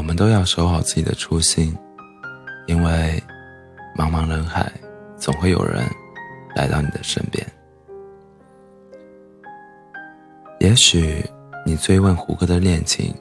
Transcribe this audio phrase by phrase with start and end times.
[0.00, 1.76] 我们都要守好自己的初心，
[2.66, 3.22] 因为
[3.94, 4.72] 茫茫人海，
[5.18, 5.84] 总会有人
[6.56, 7.46] 来到你的身边。
[10.58, 11.22] 也许
[11.66, 13.14] 你追问胡歌的恋情，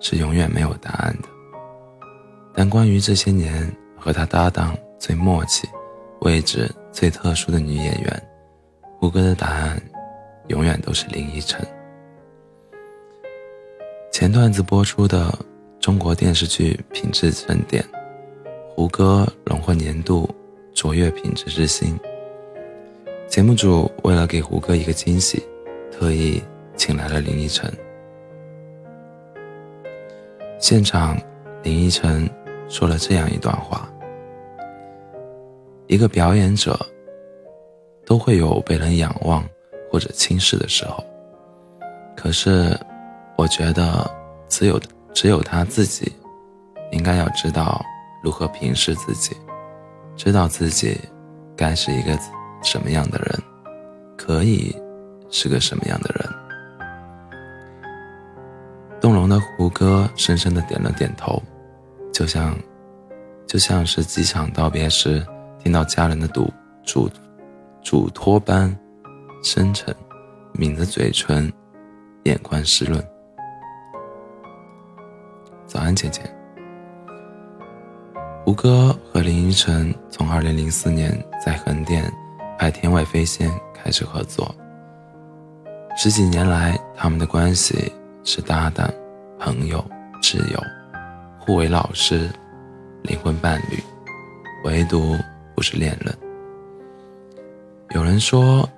[0.00, 1.28] 是永远没有答案的。
[2.52, 5.68] 但关于这些年和他搭档最默契、
[6.22, 8.22] 位置最特殊的女演员，
[8.98, 9.80] 胡歌的答案
[10.48, 11.64] 永远都是林依晨。
[14.10, 15.32] 前段子播出的
[15.84, 17.84] 中国电视剧品质盛典，
[18.74, 20.26] 胡歌荣获年度
[20.72, 21.94] 卓越品质之星。
[23.28, 25.46] 节目组为了给胡歌一个惊喜，
[25.92, 26.42] 特意
[26.74, 27.70] 请来了林依晨。
[30.58, 31.20] 现场，
[31.62, 32.26] 林依晨
[32.66, 33.86] 说了这样一段话：
[35.86, 36.80] 一个表演者
[38.06, 39.46] 都会有被人仰望
[39.90, 41.04] 或者轻视的时候，
[42.16, 42.74] 可是。
[43.36, 44.08] 我觉得，
[44.48, 44.80] 只有
[45.14, 46.12] 只有他自己，
[46.90, 47.80] 应该要知道
[48.22, 49.34] 如何平视自己，
[50.16, 51.00] 知道自己
[51.56, 52.18] 该是一个
[52.62, 53.42] 什么样的人，
[54.18, 54.74] 可以
[55.30, 56.28] 是个什么样的人。
[59.00, 61.40] 动容的胡歌深深的点了点头，
[62.12, 62.58] 就像，
[63.46, 65.24] 就像是机场道别时
[65.62, 66.50] 听到家人的嘱
[66.84, 67.08] 嘱
[67.82, 68.74] 嘱托般
[69.42, 69.94] 深沉，
[70.54, 71.52] 抿着嘴唇，
[72.24, 73.00] 眼眶湿润。
[75.74, 76.22] 早安，姐姐。
[78.44, 82.08] 胡歌和林依晨从2004年在横店
[82.56, 84.54] 拍《天外飞仙》开始合作，
[85.96, 88.88] 十几年来，他们的关系是搭档、
[89.36, 89.84] 朋友、
[90.22, 90.62] 挚友，
[91.40, 92.30] 互为老师、
[93.02, 93.82] 灵魂伴侣，
[94.62, 95.18] 唯独
[95.56, 96.16] 不是恋人。
[97.96, 98.68] 有人说，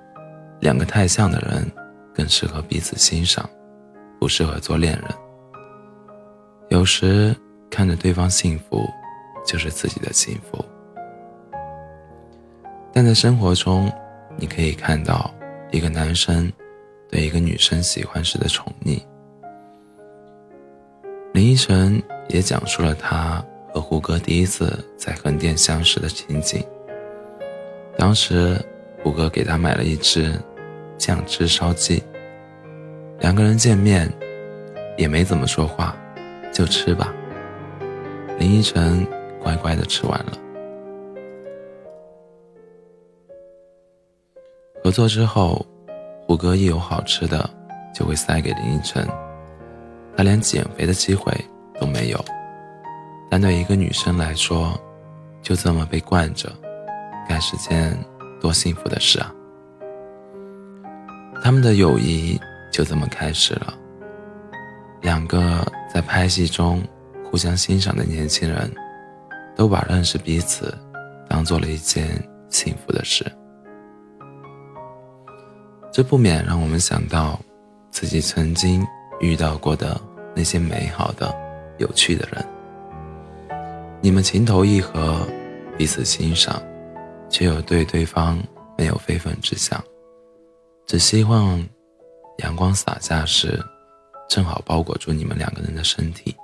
[0.61, 1.71] 两个太像的人
[2.11, 3.47] 更适合彼此欣赏，
[4.19, 5.26] 不适合做恋人。
[6.69, 7.35] 有时
[7.69, 8.85] 看着对方幸福，
[9.45, 10.63] 就是自己的幸福。
[12.93, 13.91] 但在生活中，
[14.35, 15.33] 你可以看到
[15.71, 16.51] 一个男生
[17.09, 19.01] 对一个女生喜欢时的宠溺。
[21.33, 26.61] 林依晨也讲述了他和胡歌第一次在横店相识的情景。
[27.97, 28.59] 当时，
[29.03, 30.33] 胡歌给他买了一只
[30.97, 32.03] 酱汁烧鸡，
[33.19, 34.11] 两个人见面
[34.97, 35.95] 也没怎么说话。
[36.51, 37.13] 就吃吧。
[38.39, 39.05] 林依晨
[39.41, 40.33] 乖乖的吃完了。
[44.83, 45.65] 合作之后，
[46.25, 47.49] 胡歌一有好吃的
[47.93, 49.07] 就会塞给林依晨，
[50.15, 51.33] 他连减肥的机会
[51.79, 52.25] 都没有。
[53.29, 54.79] 但对一个女生来说，
[55.41, 56.49] 就这么被惯着，
[57.27, 57.97] 该是件
[58.39, 59.33] 多幸福的事啊！
[61.43, 62.39] 他们的友谊
[62.71, 63.73] 就这么开始了。
[65.01, 65.65] 两个
[65.97, 66.79] 在拍戏中
[67.25, 68.71] 互相欣赏的年轻人，
[69.55, 70.71] 都把认识彼此
[71.27, 73.25] 当做了一件幸福的事。
[75.91, 77.39] 这不免让我们想到
[77.89, 78.85] 自己曾经
[79.19, 79.99] 遇到过的
[80.35, 81.35] 那些美好的、
[81.79, 82.45] 有趣的人。
[83.99, 85.27] 你们情投意合，
[85.79, 86.61] 彼此欣赏，
[87.27, 88.37] 却又对对方
[88.77, 89.83] 没有非分之想，
[90.85, 91.67] 只希望
[92.37, 93.59] 阳光洒下时。
[94.29, 96.35] 正好包裹住你们两个人的身体，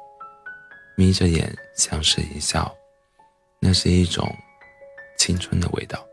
[0.96, 2.74] 眯着眼相视一笑，
[3.60, 4.34] 那是一种
[5.18, 6.04] 青春的味道。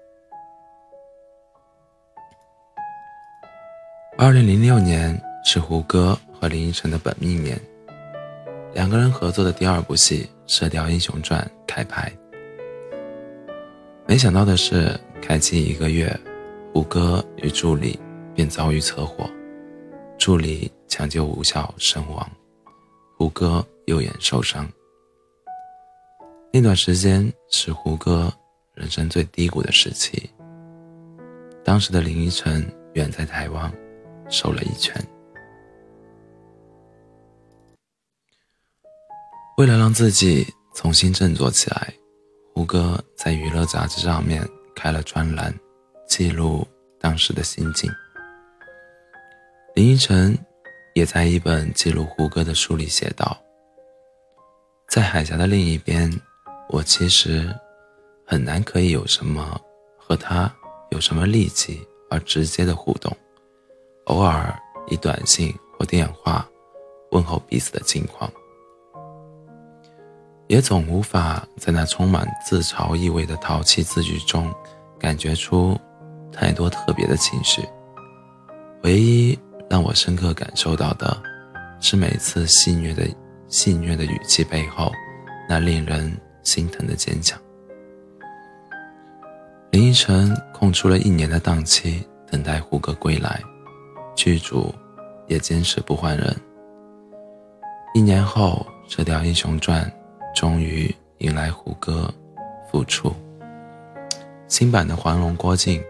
[4.19, 7.59] 二零零六年是胡歌和林依晨的本命年，
[8.75, 12.13] 两个人合作的第二部戏《射雕英雄传》开拍。
[14.07, 16.15] 没想到的是，开机一个月，
[16.75, 17.99] 胡歌与助理
[18.35, 19.31] 便遭遇车祸。
[20.31, 22.31] 助理抢救无效身亡，
[23.19, 24.65] 胡歌右眼受伤。
[26.53, 28.33] 那段时间是胡歌
[28.73, 30.31] 人生最低谷的时期。
[31.65, 32.65] 当时的林依晨
[32.95, 33.73] 远在台湾，
[34.29, 35.05] 受了一拳。
[39.57, 41.93] 为了让自己重新振作起来，
[42.55, 45.53] 胡歌在娱乐杂志上面开了专栏，
[46.07, 46.65] 记录
[47.01, 47.91] 当时的心境。
[49.81, 50.37] 林依晨
[50.93, 53.35] 也在一本记录胡歌的书里写道
[54.87, 56.13] ：“在海峡的另一边，
[56.69, 57.49] 我其实
[58.27, 59.59] 很难可以有什么
[59.97, 60.55] 和他
[60.91, 61.81] 有什么立即
[62.11, 63.11] 而直接的互动，
[64.05, 64.55] 偶尔
[64.89, 66.47] 以短信或电话
[67.13, 68.31] 问候彼此的近况，
[70.47, 74.55] 也总无法在那充满自嘲意味的淘气字句中
[74.99, 75.75] 感觉出
[76.31, 77.67] 太多特别的情绪，
[78.83, 79.39] 唯一。”
[79.71, 81.17] 让我深刻感受到的，
[81.79, 83.09] 是每次戏谑的
[83.47, 84.91] 戏谑的语气背后，
[85.49, 86.13] 那令人
[86.43, 87.41] 心疼的坚强。
[89.71, 93.41] 林依晨空出了一年的档期，等待胡歌归来，
[94.17, 94.75] 剧组
[95.29, 96.37] 也坚持不换人。
[97.95, 99.85] 一年后，《射雕英雄传》
[100.35, 102.13] 终于迎来胡歌
[102.69, 103.15] 复出。
[104.49, 105.81] 新版的黄蓉郭靖，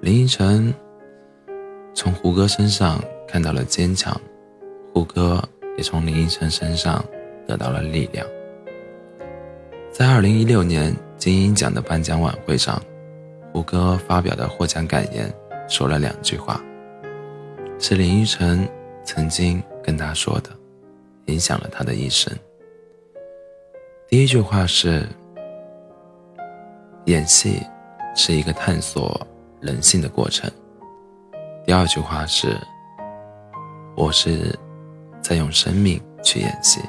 [0.00, 0.72] 林依晨
[1.94, 4.20] 从胡歌身上看到了坚强，
[4.92, 5.42] 胡歌
[5.76, 7.04] 也从林依晨身上
[7.46, 8.26] 得到了力量。
[9.90, 10.94] 在二零一六年。
[11.16, 12.82] 金鹰奖的颁奖晚会上，
[13.50, 15.32] 胡歌发表的获奖感言
[15.68, 16.62] 说了两句话，
[17.78, 18.68] 是林依晨
[19.04, 20.50] 曾经跟他说的，
[21.26, 22.30] 影响了他的一生。
[24.06, 25.08] 第一句话是
[27.06, 27.62] ：“演戏
[28.14, 29.26] 是一个探索
[29.60, 30.50] 人性的过程。”
[31.66, 32.58] 第二句话是
[33.96, 34.54] ：“我是
[35.22, 36.82] 在用生命去演戏。”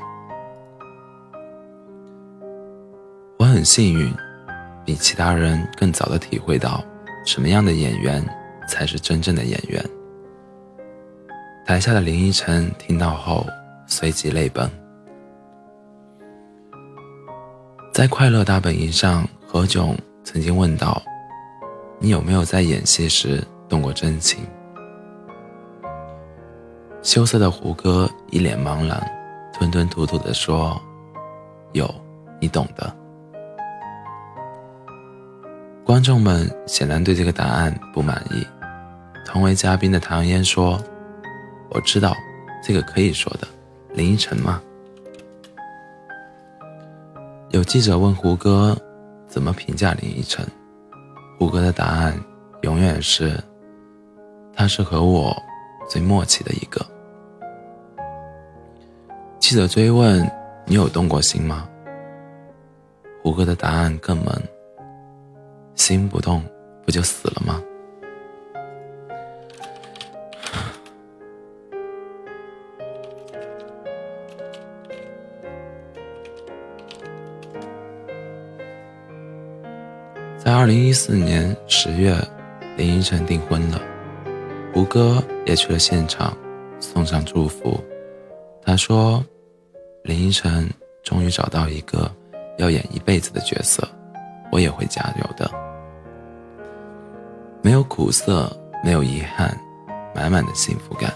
[3.40, 4.14] 我很幸运。
[4.86, 6.84] 比其他人更早的体会到，
[7.26, 8.24] 什么样的演员
[8.68, 9.84] 才是真正的演员。
[11.66, 13.44] 台下的林依晨听到后，
[13.88, 14.70] 随即泪崩。
[17.92, 21.02] 在《快乐大本营》上，何炅曾经问道
[21.98, 24.46] ：“你有没有在演戏时动过真情？”
[27.06, 29.00] 羞涩的胡歌一脸茫然，
[29.54, 30.82] 吞吞吐吐地说
[31.72, 31.88] ：“有，
[32.42, 32.92] 你懂的。”
[35.86, 38.44] 观众们显然对这个答案不满意。
[39.24, 40.82] 同为嘉宾的唐嫣说
[41.70, 42.16] ：“我知道，
[42.64, 43.48] 这个可以说的。
[43.94, 44.60] 林依晨吗？”
[47.52, 48.76] 有记者问胡歌
[49.28, 50.44] 怎么评价林依晨，
[51.38, 52.20] 胡歌的答案
[52.64, 53.40] 永远是
[54.58, 55.38] ：“他是和我
[55.88, 56.84] 最默契的一个。”
[59.48, 60.28] 记者追问
[60.66, 61.70] ：“你有动过心吗？”
[63.22, 64.26] 胡歌的答案更萌。
[65.76, 66.44] 心不动，
[66.84, 67.62] 不就死了吗？
[80.44, 82.18] 在二零一四年十月，
[82.78, 83.80] 林依晨订婚了，
[84.74, 86.36] 胡歌也去了现场，
[86.80, 87.80] 送上祝福。
[88.64, 89.24] 他说
[90.06, 90.70] ：“林依晨
[91.02, 92.10] 终于找到一个
[92.60, 93.84] 要演一辈子的角色，
[94.52, 95.50] 我也会加油的。”
[97.64, 99.60] 没有苦涩，没有遗憾，
[100.14, 101.12] 满满的幸福感，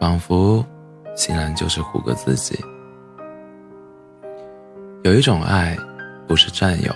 [0.00, 0.66] 仿佛
[1.14, 2.58] 欣然就是胡歌自己。
[5.04, 5.78] 有一种爱，
[6.26, 6.92] 不是占有，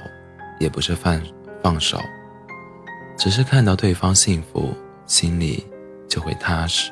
[0.59, 1.23] 也不是放
[1.62, 2.00] 放手，
[3.17, 4.75] 只是看到对方幸福，
[5.06, 5.64] 心里
[6.09, 6.91] 就会踏实。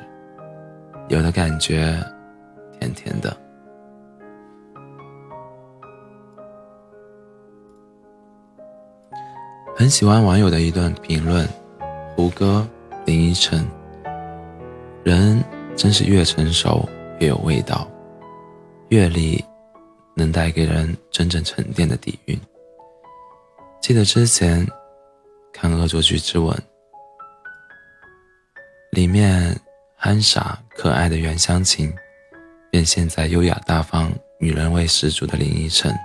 [1.09, 2.01] 有的感觉，
[2.79, 3.35] 甜甜的。
[9.85, 11.47] 很喜欢网友的一段评论。
[12.15, 12.67] 胡歌、
[13.05, 13.63] 林依晨，
[15.03, 15.43] 人
[15.75, 16.89] 真是越成熟
[17.19, 17.87] 越有味道，
[18.89, 19.45] 阅历
[20.15, 22.35] 能带给人真正沉淀的底蕴。
[23.79, 24.67] 记得之前
[25.53, 26.51] 看《恶作剧之吻》，
[28.89, 29.55] 里面
[29.95, 31.93] 憨傻可爱的袁湘琴，
[32.71, 35.91] 变现在优雅大方、女人味十足的林依晨，《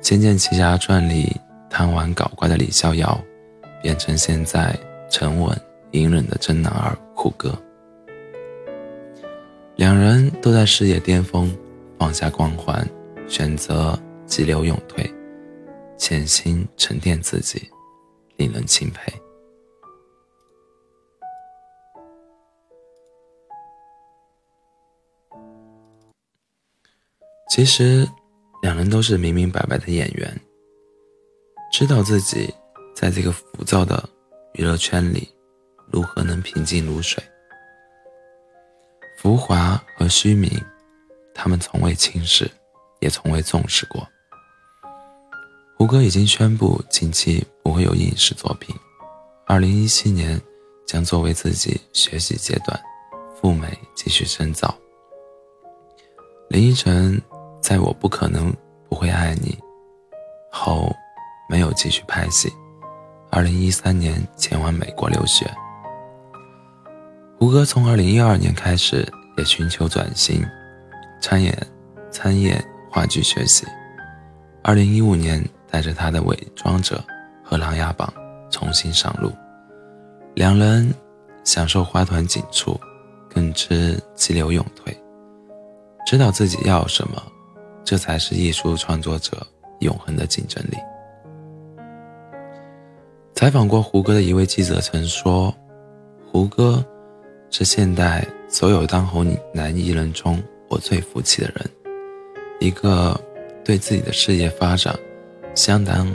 [0.00, 1.38] 仙剑奇侠传》里
[1.70, 3.18] 贪玩搞怪的李逍遥。
[3.80, 4.76] 变成现在
[5.08, 5.56] 沉稳
[5.92, 7.56] 隐忍的真男儿胡歌，
[9.76, 11.56] 两人都在事业巅峰，
[11.96, 12.84] 放下光环，
[13.28, 13.96] 选择
[14.26, 15.08] 急流勇退，
[15.96, 17.70] 潜心沉淀自己，
[18.36, 19.12] 令人钦佩。
[27.48, 28.04] 其实，
[28.60, 30.40] 两人都是明明白白的演员，
[31.78, 32.52] 知道自己。
[32.92, 34.02] 在这个浮躁的
[34.54, 35.32] 娱乐圈里，
[35.92, 37.22] 如何能平静如水？
[39.16, 40.50] 浮华和虚名，
[41.32, 42.50] 他们从未轻视，
[42.98, 44.04] 也从未重视过。
[45.76, 48.74] 胡歌已经宣布近期不会有影视作品，
[49.46, 50.40] 二零一七年
[50.84, 52.76] 将作为自己学习阶段，
[53.40, 54.76] 赴美继续深造。
[56.48, 57.22] 林依晨
[57.62, 58.52] 在我不可能
[58.88, 59.56] 不会爱你
[60.50, 60.92] 后，
[61.48, 62.52] 没有继续拍戏。
[63.30, 65.50] 二零一三年前往美国留学，
[67.38, 70.44] 胡歌从二零一二年开始也寻求转型，
[71.20, 71.56] 参演
[72.10, 73.66] 参演话剧学习。
[74.62, 76.96] 二零一五年带着他的《伪装者》
[77.48, 78.12] 和《琅琊榜》
[78.52, 79.32] 重新上路，
[80.34, 80.92] 两人
[81.44, 82.78] 享受花团锦簇，
[83.32, 84.94] 更知激流勇退。
[86.06, 87.22] 知道自己要什么，
[87.84, 89.46] 这才是艺术创作者
[89.80, 90.76] 永恒的竞争力。
[93.38, 95.54] 采访过胡歌的一位记者曾说
[96.26, 96.84] ：“胡歌
[97.50, 101.70] 是现代所有当红男艺人中我最服气的人，
[102.58, 103.16] 一个
[103.64, 104.92] 对自己的事业发展
[105.54, 106.12] 相当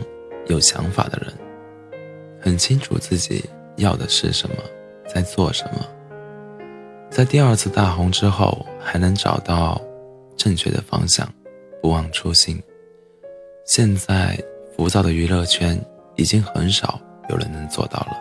[0.48, 1.34] 有想法的人，
[2.42, 3.46] 很清楚自己
[3.77, 4.58] 要的是什么，
[5.08, 5.80] 在做什么。”
[7.10, 9.82] 在第二次大红之后，还能找到
[10.36, 11.25] 正确的方向，
[11.82, 12.62] 不忘初心。
[13.63, 14.38] 现在
[14.75, 15.82] 浮躁的娱乐圈
[16.18, 17.00] 已经很少
[17.30, 18.18] 有人能做到了。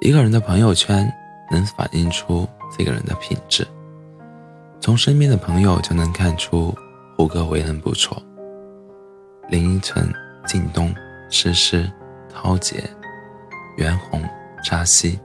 [0.00, 1.12] 一个人的朋友圈
[1.50, 3.66] 能反映出这个人的品质，
[4.80, 6.74] 从身边的朋友就能看出
[7.16, 8.20] 胡歌为人不错。
[9.48, 10.12] 林依晨、
[10.46, 10.94] 靳东、
[11.30, 11.90] 诗诗、
[12.32, 12.82] 涛姐、
[13.76, 14.22] 袁弘、
[14.64, 15.20] 扎西。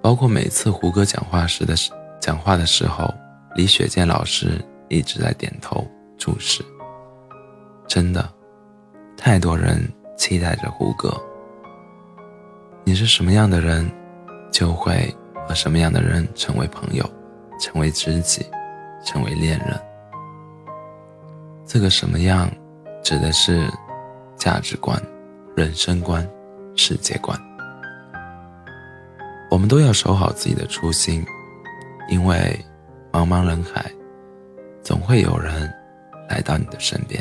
[0.00, 1.74] 包括每次胡歌讲话时的
[2.20, 3.12] 讲话的时候，
[3.56, 5.84] 李雪健老师一直在点头
[6.16, 6.64] 注视。
[7.88, 8.32] 真的，
[9.20, 9.76] 太多人
[10.16, 11.12] 期待着胡歌。
[12.84, 13.90] 你是什么样的人，
[14.52, 15.12] 就会
[15.44, 17.04] 和什么样的人成为朋友，
[17.60, 18.46] 成为知己，
[19.04, 19.76] 成为恋人。
[21.66, 22.48] 这个什么样，
[23.02, 23.68] 指的是
[24.36, 24.96] 价值观、
[25.56, 26.26] 人生观、
[26.76, 27.36] 世界观。
[29.50, 31.26] 我们都要守好自己的初心，
[32.08, 32.56] 因为
[33.10, 33.90] 茫茫人海，
[34.80, 35.68] 总会有人
[36.30, 37.20] 来到你的身边。